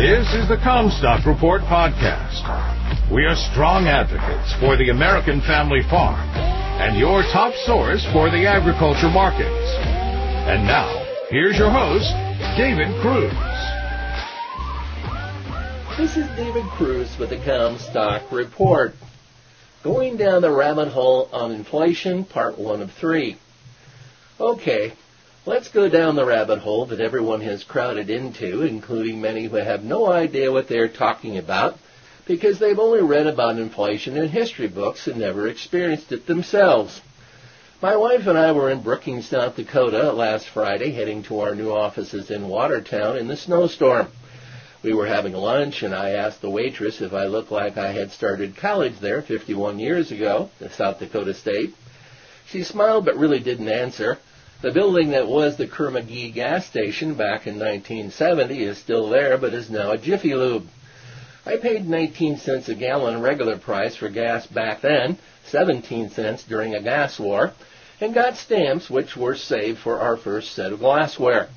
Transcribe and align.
This 0.00 0.32
is 0.32 0.48
the 0.48 0.56
Commstock 0.56 1.26
Report 1.26 1.60
podcast. 1.60 2.40
We 3.12 3.26
are 3.26 3.36
strong 3.52 3.84
advocates 3.86 4.50
for 4.58 4.78
the 4.78 4.88
American 4.88 5.42
family 5.42 5.82
farm 5.90 6.18
and 6.80 6.98
your 6.98 7.20
top 7.24 7.52
source 7.66 8.02
for 8.10 8.30
the 8.30 8.46
agriculture 8.46 9.10
markets. 9.10 9.44
And 10.48 10.64
now, 10.64 10.88
here's 11.28 11.58
your 11.58 11.70
host, 11.70 12.08
David 12.56 12.88
Kruse. 13.02 13.30
This 15.98 16.16
is 16.16 16.26
David 16.34 16.64
Kruse 16.78 17.18
with 17.18 17.28
the 17.28 17.36
Commstock 17.36 18.32
Report. 18.32 18.94
Going 19.84 20.16
down 20.16 20.40
the 20.40 20.50
rabbit 20.50 20.88
hole 20.88 21.28
on 21.30 21.52
inflation, 21.52 22.24
part 22.24 22.58
one 22.58 22.80
of 22.80 22.90
three. 22.92 23.36
Okay, 24.40 24.94
let's 25.46 25.68
go 25.68 25.88
down 25.88 26.16
the 26.16 26.24
rabbit 26.24 26.58
hole 26.58 26.86
that 26.86 27.00
everyone 27.00 27.40
has 27.40 27.64
crowded 27.64 28.10
into, 28.10 28.62
including 28.62 29.20
many 29.20 29.46
who 29.46 29.56
have 29.56 29.82
no 29.82 30.10
idea 30.10 30.52
what 30.52 30.68
they're 30.68 30.88
talking 30.88 31.38
about 31.38 31.78
because 32.26 32.58
they've 32.58 32.78
only 32.78 33.02
read 33.02 33.26
about 33.26 33.58
inflation 33.58 34.16
in 34.16 34.28
history 34.28 34.68
books 34.68 35.06
and 35.06 35.18
never 35.18 35.48
experienced 35.48 36.12
it 36.12 36.26
themselves. 36.26 37.00
My 37.82 37.96
wife 37.96 38.26
and 38.26 38.38
I 38.38 38.52
were 38.52 38.70
in 38.70 38.82
Brookings, 38.82 39.28
South 39.28 39.56
Dakota 39.56 40.12
last 40.12 40.46
Friday 40.46 40.92
heading 40.92 41.22
to 41.24 41.40
our 41.40 41.54
new 41.54 41.70
offices 41.70 42.30
in 42.30 42.46
Watertown 42.46 43.16
in 43.16 43.26
the 43.26 43.36
snowstorm. 43.36 44.08
We 44.82 44.92
were 44.92 45.06
having 45.06 45.32
lunch 45.32 45.82
and 45.82 45.94
I 45.94 46.10
asked 46.10 46.42
the 46.42 46.50
waitress 46.50 47.00
if 47.00 47.12
I 47.12 47.24
looked 47.24 47.50
like 47.50 47.78
I 47.78 47.92
had 47.92 48.12
started 48.12 48.56
college 48.56 49.00
there 49.00 49.22
51 49.22 49.78
years 49.78 50.12
ago 50.12 50.50
in 50.60 50.70
South 50.70 50.98
Dakota 50.98 51.34
State. 51.34 51.74
She 52.46 52.64
smiled 52.64 53.06
but 53.06 53.16
really 53.16 53.40
didn't 53.40 53.68
answer. 53.68 54.18
The 54.62 54.72
building 54.72 55.12
that 55.12 55.26
was 55.26 55.56
the 55.56 55.66
Kerr-McGee 55.66 56.34
gas 56.34 56.66
station 56.66 57.14
back 57.14 57.46
in 57.46 57.54
1970 57.54 58.62
is 58.62 58.76
still 58.76 59.08
there, 59.08 59.38
but 59.38 59.54
is 59.54 59.70
now 59.70 59.92
a 59.92 59.96
Jiffy 59.96 60.34
Lube. 60.34 60.68
I 61.46 61.56
paid 61.56 61.88
19 61.88 62.36
cents 62.36 62.68
a 62.68 62.74
gallon 62.74 63.22
regular 63.22 63.56
price 63.56 63.96
for 63.96 64.10
gas 64.10 64.46
back 64.46 64.82
then, 64.82 65.16
17 65.46 66.10
cents 66.10 66.42
during 66.42 66.74
a 66.74 66.82
gas 66.82 67.18
war, 67.18 67.54
and 68.02 68.12
got 68.12 68.36
stamps 68.36 68.90
which 68.90 69.16
were 69.16 69.34
saved 69.34 69.78
for 69.78 69.98
our 69.98 70.18
first 70.18 70.52
set 70.52 70.74
of 70.74 70.80
glassware. 70.80 71.48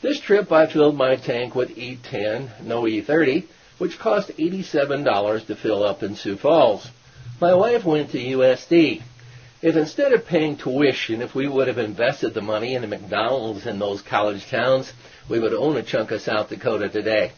This 0.00 0.18
trip 0.18 0.50
I 0.50 0.66
filled 0.66 0.96
my 0.96 1.16
tank 1.16 1.54
with 1.54 1.76
E10, 1.76 2.62
no 2.62 2.84
E30, 2.84 3.44
which 3.76 3.98
cost 3.98 4.30
$87 4.38 5.46
to 5.46 5.56
fill 5.56 5.84
up 5.84 6.02
in 6.02 6.16
Sioux 6.16 6.38
Falls. 6.38 6.88
My 7.38 7.52
wife 7.52 7.84
went 7.84 8.12
to 8.12 8.18
USD. 8.18 9.02
If 9.62 9.76
instead 9.76 10.14
of 10.14 10.24
paying 10.24 10.56
tuition, 10.56 11.20
if 11.20 11.34
we 11.34 11.46
would 11.46 11.68
have 11.68 11.76
invested 11.76 12.32
the 12.32 12.40
money 12.40 12.74
in 12.74 12.82
a 12.82 12.86
McDonald's 12.86 13.66
in 13.66 13.78
those 13.78 14.00
college 14.00 14.48
towns, 14.48 14.90
we 15.28 15.38
would 15.38 15.52
own 15.52 15.76
a 15.76 15.82
chunk 15.82 16.12
of 16.12 16.22
South 16.22 16.48
Dakota 16.48 16.88
today. 16.88 17.32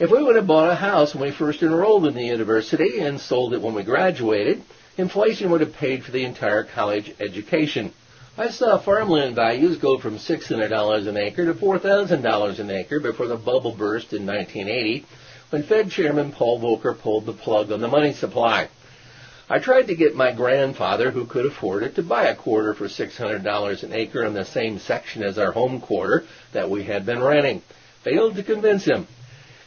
If 0.00 0.10
we 0.10 0.24
would 0.24 0.34
have 0.34 0.48
bought 0.48 0.72
a 0.72 0.74
house 0.74 1.14
when 1.14 1.22
we 1.22 1.30
first 1.30 1.62
enrolled 1.62 2.04
in 2.04 2.14
the 2.14 2.24
university 2.24 2.98
and 2.98 3.20
sold 3.20 3.54
it 3.54 3.62
when 3.62 3.74
we 3.74 3.84
graduated, 3.84 4.60
inflation 4.98 5.50
would 5.50 5.60
have 5.60 5.72
paid 5.74 6.02
for 6.02 6.10
the 6.10 6.24
entire 6.24 6.64
college 6.64 7.14
education. 7.20 7.92
I 8.36 8.50
saw 8.50 8.76
farmland 8.76 9.36
values 9.36 9.78
go 9.78 9.98
from 9.98 10.18
$600 10.18 11.06
an 11.06 11.16
acre 11.16 11.46
to 11.46 11.54
$4,000 11.54 12.58
an 12.58 12.70
acre 12.72 12.98
before 12.98 13.28
the 13.28 13.36
bubble 13.36 13.72
burst 13.72 14.12
in 14.12 14.26
1980 14.26 15.06
when 15.50 15.62
Fed 15.62 15.92
Chairman 15.92 16.32
Paul 16.32 16.60
Volcker 16.60 16.98
pulled 16.98 17.24
the 17.24 17.32
plug 17.32 17.70
on 17.70 17.80
the 17.80 17.86
money 17.86 18.12
supply. 18.12 18.68
I 19.48 19.60
tried 19.60 19.86
to 19.86 19.94
get 19.94 20.16
my 20.16 20.32
grandfather, 20.32 21.12
who 21.12 21.24
could 21.24 21.46
afford 21.46 21.84
it, 21.84 21.94
to 21.94 22.02
buy 22.02 22.24
a 22.24 22.34
quarter 22.34 22.74
for 22.74 22.88
$600 22.88 23.82
an 23.82 23.92
acre 23.92 24.24
in 24.24 24.34
the 24.34 24.44
same 24.44 24.80
section 24.80 25.22
as 25.22 25.38
our 25.38 25.52
home 25.52 25.80
quarter 25.80 26.24
that 26.52 26.68
we 26.68 26.82
had 26.82 27.06
been 27.06 27.22
renting. 27.22 27.62
Failed 28.02 28.34
to 28.36 28.42
convince 28.42 28.84
him. 28.84 29.06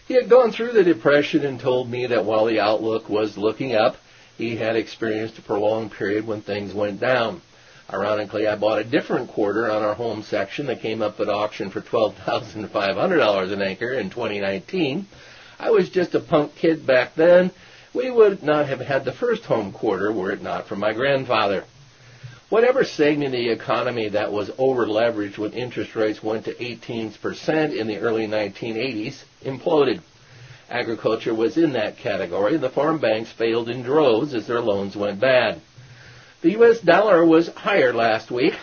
He 0.05 0.16
had 0.16 0.27
gone 0.27 0.52
through 0.52 0.73
the 0.73 0.83
Depression 0.83 1.45
and 1.45 1.59
told 1.59 1.89
me 1.89 2.07
that 2.07 2.25
while 2.25 2.45
the 2.45 2.59
outlook 2.59 3.07
was 3.09 3.38
looking 3.38 3.73
up, 3.73 3.95
he 4.38 4.57
had 4.57 4.75
experienced 4.75 5.38
a 5.38 5.41
prolonged 5.41 5.91
period 5.91 6.28
when 6.28 6.41
things 6.41 6.73
went 6.73 7.00
down. 7.00 7.41
Ironically, 7.91 8.47
I 8.47 8.56
bought 8.56 8.79
a 8.79 8.84
different 8.84 9.29
quarter 9.29 9.72
on 9.72 9.81
our 9.81 9.94
home 9.94 10.23
section 10.23 10.66
that 10.66 10.81
came 10.81 11.01
up 11.01 11.19
at 11.19 11.29
auction 11.29 11.69
for 11.69 11.81
$12,500 11.81 13.51
an 13.51 13.61
acre 13.61 13.94
in 13.94 14.09
2019. 14.09 15.07
I 15.59 15.69
was 15.72 15.90
just 15.90 16.16
a 16.16 16.19
punk 16.19 16.56
kid 16.56 16.85
back 16.85 17.16
then, 17.16 17.51
we 17.94 18.09
would 18.09 18.44
not 18.44 18.67
have 18.67 18.79
had 18.79 19.05
the 19.05 19.11
first 19.11 19.45
home 19.45 19.72
quarter 19.72 20.11
were 20.11 20.31
it 20.31 20.41
not 20.41 20.67
for 20.67 20.75
my 20.75 20.94
grandfather. 20.94 21.63
Whatever 22.50 22.83
segment 22.83 23.33
of 23.35 23.39
the 23.39 23.50
economy 23.50 24.09
that 24.09 24.31
was 24.31 24.50
overleveraged 24.51 25.38
when 25.38 25.53
interest 25.53 25.95
rates 25.95 26.23
went 26.23 26.45
to 26.45 26.53
18% 26.53 27.75
in 27.78 27.88
the 27.88 27.99
early 27.99 28.28
1980s 28.28 29.23
imploded. 29.44 30.01
Agriculture 30.69 31.33
was 31.33 31.57
in 31.57 31.73
that 31.73 31.97
category. 31.97 32.57
The 32.57 32.69
farm 32.69 32.99
banks 32.99 33.31
failed 33.31 33.69
in 33.69 33.83
droves 33.83 34.33
as 34.33 34.47
their 34.47 34.61
loans 34.61 34.95
went 34.95 35.19
bad. 35.19 35.61
The 36.41 36.51
U.S. 36.51 36.79
dollar 36.79 37.25
was 37.25 37.49
higher 37.49 37.94
last 37.94 38.31
week. 38.31 38.55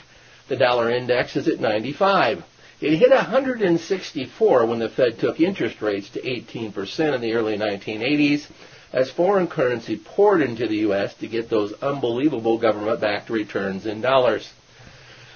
The 0.48 0.56
dollar 0.56 0.90
index 0.90 1.36
is 1.36 1.48
at 1.48 1.60
95. 1.60 2.44
It 2.80 2.96
hit 2.96 3.10
164 3.10 4.66
when 4.66 4.78
the 4.78 4.88
Fed 4.88 5.18
took 5.18 5.40
interest 5.40 5.80
rates 5.80 6.08
to 6.10 6.22
18% 6.22 7.14
in 7.14 7.20
the 7.20 7.32
early 7.32 7.56
1980s 7.56 8.46
as 8.92 9.10
foreign 9.10 9.46
currency 9.46 9.96
poured 9.96 10.40
into 10.40 10.66
the 10.66 10.78
U.S. 10.78 11.14
to 11.14 11.26
get 11.26 11.50
those 11.50 11.72
unbelievable 11.82 12.58
government-backed 12.58 13.30
returns 13.30 13.86
in 13.86 14.00
dollars. 14.00 14.52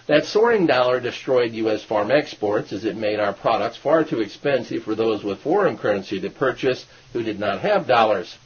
That 0.06 0.24
soaring 0.24 0.66
dollar 0.66 0.98
destroyed 0.98 1.52
U.S. 1.52 1.84
farm 1.84 2.10
exports 2.10 2.72
as 2.72 2.84
it 2.84 2.96
made 2.96 3.20
our 3.20 3.32
products 3.32 3.76
far 3.76 4.02
too 4.02 4.20
expensive 4.20 4.82
for 4.82 4.94
those 4.94 5.22
with 5.22 5.38
foreign 5.38 5.78
currency 5.78 6.20
to 6.20 6.30
purchase 6.30 6.84
who 7.12 7.22
did 7.22 7.38
not 7.38 7.60
have 7.60 7.86
dollars. 7.86 8.36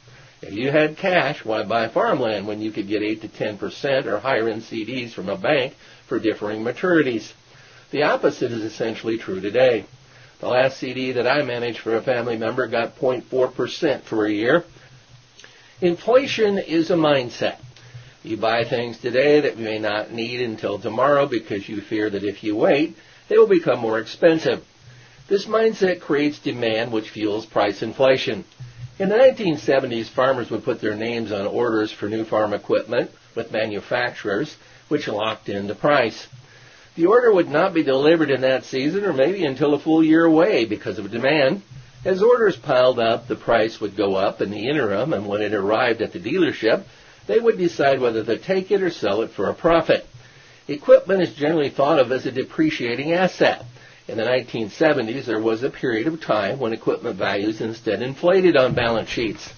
If 0.41 0.53
you 0.53 0.69
had 0.69 0.97
cash, 0.97 1.43
why 1.43 1.63
buy 1.63 1.87
farmland 1.87 2.45
when 2.45 2.61
you 2.61 2.71
could 2.71 2.87
get 2.87 3.01
8 3.01 3.21
to 3.21 3.27
10% 3.27 4.05
or 4.05 4.19
higher 4.19 4.47
in 4.47 4.61
CDs 4.61 5.11
from 5.11 5.27
a 5.29 5.37
bank 5.37 5.73
for 6.07 6.19
differing 6.19 6.63
maturities? 6.63 7.31
The 7.89 8.03
opposite 8.03 8.51
is 8.51 8.61
essentially 8.61 9.17
true 9.17 9.41
today. 9.41 9.85
The 10.41 10.49
last 10.49 10.77
CD 10.77 11.13
that 11.13 11.25
I 11.25 11.41
managed 11.41 11.79
for 11.79 11.95
a 11.95 12.01
family 12.03 12.37
member 12.37 12.67
got 12.67 12.97
0.4% 12.99 14.01
for 14.03 14.25
a 14.25 14.31
year. 14.31 14.65
Inflation 15.81 16.57
is 16.57 16.89
a 16.89 16.95
mindset. 16.95 17.57
You 18.23 18.37
buy 18.37 18.63
things 18.63 18.97
today 18.97 19.41
that 19.41 19.57
you 19.57 19.65
may 19.65 19.77
not 19.77 20.09
need 20.09 20.39
until 20.39 20.79
tomorrow 20.79 21.27
because 21.27 21.67
you 21.67 21.81
fear 21.81 22.09
that 22.09 22.23
if 22.23 22.45
you 22.45 22.55
wait, 22.55 22.95
they 23.27 23.37
will 23.37 23.47
become 23.47 23.79
more 23.79 23.99
expensive. 23.99 24.63
This 25.27 25.47
mindset 25.47 25.99
creates 25.99 26.39
demand 26.39 26.93
which 26.93 27.09
fuels 27.09 27.45
price 27.45 27.81
inflation. 27.81 28.45
In 28.99 29.09
the 29.09 29.15
1970s, 29.15 30.07
farmers 30.07 30.49
would 30.49 30.63
put 30.63 30.79
their 30.79 30.95
names 30.95 31.33
on 31.33 31.45
orders 31.45 31.91
for 31.91 32.07
new 32.07 32.23
farm 32.23 32.53
equipment 32.53 33.11
with 33.35 33.51
manufacturers, 33.51 34.55
which 34.87 35.09
locked 35.09 35.49
in 35.49 35.67
the 35.67 35.75
price. 35.75 36.27
The 36.95 37.07
order 37.07 37.33
would 37.33 37.49
not 37.49 37.73
be 37.73 37.83
delivered 37.83 38.31
in 38.31 38.41
that 38.41 38.63
season 38.63 39.03
or 39.03 39.11
maybe 39.11 39.43
until 39.43 39.73
a 39.73 39.79
full 39.79 40.01
year 40.01 40.23
away 40.23 40.63
because 40.63 40.99
of 40.99 41.11
demand. 41.11 41.63
As 42.05 42.21
orders 42.21 42.55
piled 42.55 42.99
up, 42.99 43.27
the 43.27 43.35
price 43.35 43.81
would 43.81 43.95
go 43.95 44.13
up 44.15 44.39
in 44.39 44.51
the 44.51 44.69
interim, 44.69 45.11
and 45.11 45.27
when 45.27 45.41
it 45.41 45.55
arrived 45.55 46.03
at 46.03 46.13
the 46.13 46.19
dealership, 46.19 46.83
they 47.25 47.39
would 47.39 47.57
decide 47.57 47.99
whether 47.99 48.23
to 48.23 48.37
take 48.37 48.69
it 48.69 48.83
or 48.83 48.91
sell 48.91 49.23
it 49.23 49.31
for 49.31 49.49
a 49.49 49.55
profit. 49.55 50.05
Equipment 50.67 51.23
is 51.23 51.33
generally 51.33 51.69
thought 51.69 51.97
of 51.97 52.11
as 52.11 52.27
a 52.27 52.31
depreciating 52.31 53.11
asset. 53.13 53.65
In 54.07 54.17
the 54.17 54.23
1970s, 54.23 55.25
there 55.25 55.41
was 55.41 55.63
a 55.63 55.71
period 55.71 56.05
of 56.05 56.21
time 56.21 56.59
when 56.59 56.73
equipment 56.73 57.15
values 57.15 57.59
instead 57.59 58.03
inflated 58.03 58.55
on 58.55 58.75
balance 58.75 59.09
sheets. 59.09 59.51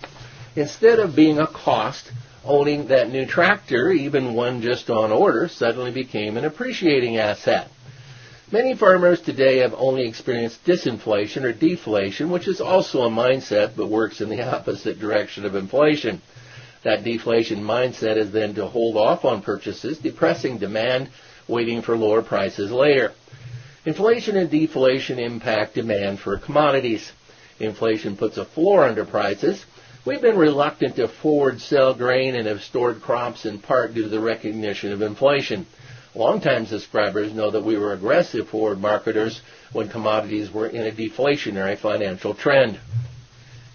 Instead 0.56 1.00
of 1.00 1.18
being 1.18 1.40
a 1.40 1.48
cost, 1.48 2.10
owning 2.46 2.88
that 2.88 3.10
new 3.12 3.26
tractor, 3.26 3.92
even 3.92 4.34
one 4.34 4.62
just 4.62 4.90
on 4.90 5.12
order, 5.12 5.50
suddenly 5.50 5.92
became 5.92 6.38
an 6.38 6.46
appreciating 6.46 7.18
asset. 7.18 7.70
Many 8.50 8.76
farmers 8.76 9.20
today 9.20 9.58
have 9.58 9.74
only 9.74 10.08
experienced 10.08 10.64
disinflation 10.64 11.44
or 11.44 11.52
deflation, 11.52 12.30
which 12.30 12.48
is 12.48 12.62
also 12.62 13.02
a 13.02 13.10
mindset 13.10 13.74
but 13.76 13.88
works 13.88 14.22
in 14.22 14.30
the 14.30 14.42
opposite 14.56 15.02
direction 15.02 15.44
of 15.44 15.54
inflation. 15.54 16.22
That 16.84 17.04
deflation 17.04 17.62
mindset 17.62 18.16
is 18.16 18.32
then 18.32 18.56
to 18.56 18.68
hold 18.68 18.96
off 18.96 19.26
on 19.26 19.42
purchases, 19.42 19.98
depressing 19.98 20.60
demand, 20.60 21.10
waiting 21.50 21.82
for 21.82 21.98
lower 21.98 22.22
prices 22.22 22.72
later. 22.72 23.12
Inflation 23.86 24.38
and 24.38 24.50
deflation 24.50 25.20
impact 25.20 25.76
demand 25.76 26.22
for 26.22 26.38
commodities. 26.38 27.12
Inflation 27.60 28.16
puts 28.16 28.38
a 28.38 28.46
floor 28.46 28.86
under 28.86 29.04
prices. 29.04 29.66
We've 30.06 30.22
been 30.22 30.38
reluctant 30.38 30.96
to 30.96 31.10
forward 31.10 31.60
sell 31.60 31.94
grain 31.94 32.38
and 32.38 32.48
have 32.48 32.62
stored 32.62 33.02
crops 33.02 33.46
in 33.46 33.60
part 33.60 33.94
due 33.94 34.04
to 34.04 34.10
the 34.10 34.22
recognition 34.22 34.94
of 34.94 35.02
inflation. 35.02 35.66
Longtime 36.18 36.66
subscribers 36.66 37.32
know 37.32 37.52
that 37.52 37.64
we 37.64 37.78
were 37.78 37.94
aggressive 37.94 38.50
forward 38.50 38.82
marketers 38.82 39.40
when 39.72 39.88
commodities 39.88 40.52
were 40.52 40.66
in 40.66 40.88
a 40.88 40.92
deflationary 40.92 41.78
financial 41.78 42.34
trend. 42.34 42.80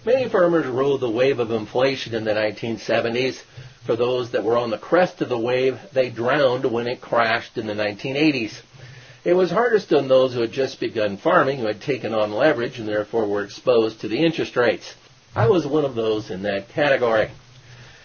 Many 0.05 0.27
farmers 0.27 0.67
rode 0.67 0.99
the 0.99 1.09
wave 1.09 1.39
of 1.39 1.51
inflation 1.51 2.13
in 2.13 2.25
the 2.25 2.33
1970s. 2.33 3.41
For 3.85 3.95
those 3.95 4.31
that 4.31 4.43
were 4.43 4.57
on 4.57 4.71
the 4.71 4.77
crest 4.77 5.21
of 5.21 5.29
the 5.29 5.39
wave, 5.39 5.79
they 5.93 6.09
drowned 6.09 6.65
when 6.65 6.85
it 6.85 6.99
crashed 6.99 7.57
in 7.57 7.65
the 7.65 7.75
1980s. 7.75 8.59
It 9.23 9.35
was 9.35 9.49
hardest 9.49 9.93
on 9.93 10.09
those 10.09 10.33
who 10.33 10.41
had 10.41 10.51
just 10.51 10.81
begun 10.81 11.15
farming, 11.15 11.59
who 11.59 11.67
had 11.67 11.79
taken 11.79 12.13
on 12.13 12.33
leverage 12.33 12.77
and 12.77 12.89
therefore 12.89 13.25
were 13.25 13.45
exposed 13.45 14.01
to 14.01 14.09
the 14.09 14.21
interest 14.21 14.57
rates. 14.57 14.95
I 15.33 15.47
was 15.47 15.65
one 15.65 15.85
of 15.85 15.95
those 15.95 16.29
in 16.29 16.41
that 16.41 16.67
category. 16.67 17.31